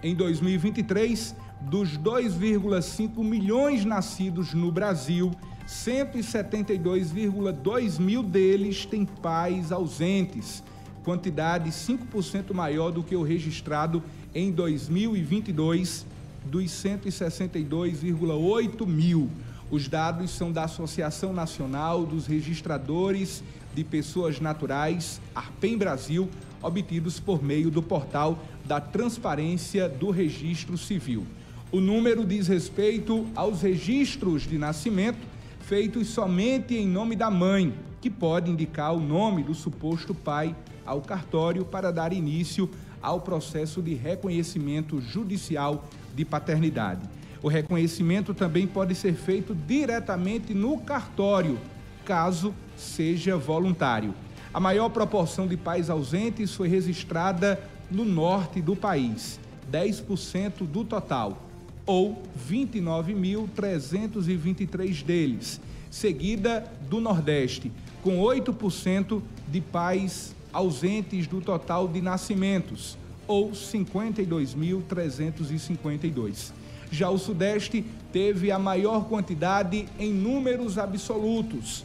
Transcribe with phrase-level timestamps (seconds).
[0.00, 5.32] Em 2023, dos 2,5 milhões nascidos no Brasil,
[5.66, 10.62] 172,2 mil deles têm pais ausentes,
[11.02, 14.00] quantidade 5% maior do que o registrado
[14.32, 16.06] em 2022,
[16.44, 19.28] dos 162,8 mil.
[19.68, 23.42] Os dados são da Associação Nacional dos Registradores
[23.74, 26.30] de Pessoas Naturais, ARPEM Brasil,
[26.62, 31.26] obtidos por meio do portal da Transparência do Registro Civil.
[31.70, 35.38] O número diz respeito aos registros de nascimento
[35.68, 41.02] feitos somente em nome da mãe, que pode indicar o nome do suposto pai ao
[41.02, 42.70] cartório para dar início
[43.02, 47.06] ao processo de reconhecimento judicial de paternidade.
[47.42, 51.58] O reconhecimento também pode ser feito diretamente no cartório,
[52.02, 54.14] caso seja voluntário.
[54.58, 59.38] A maior proporção de pais ausentes foi registrada no norte do país,
[59.70, 61.40] 10% do total,
[61.86, 67.70] ou 29.323 deles, seguida do Nordeste,
[68.02, 76.50] com 8% de pais ausentes do total de nascimentos, ou 52.352.
[76.90, 81.84] Já o Sudeste teve a maior quantidade em números absolutos,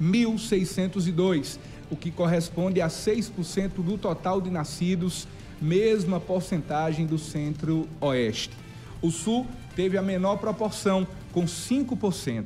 [0.00, 1.58] 57.602,
[1.90, 5.28] o que corresponde a 6% do total de nascidos,
[5.60, 8.56] mesma porcentagem do Centro-Oeste.
[9.00, 12.44] O Sul teve a menor proporção, com 5%.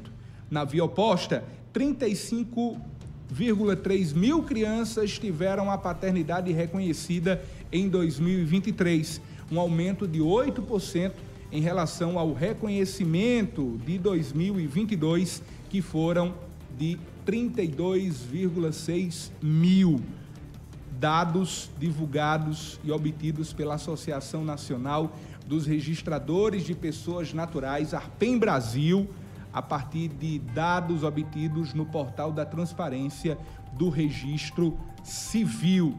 [0.50, 10.20] Na via oposta, 35,3 mil crianças tiveram a paternidade reconhecida em 2023, um aumento de
[10.20, 11.12] 8%
[11.50, 16.34] em relação ao reconhecimento de 2022, que foram
[16.78, 20.00] de 32,6 mil.
[20.98, 25.12] Dados divulgados e obtidos pela Associação Nacional
[25.46, 29.08] dos Registradores de Pessoas Naturais, ARPEM Brasil,
[29.52, 33.36] a partir de dados obtidos no portal da transparência
[33.72, 35.98] do registro civil.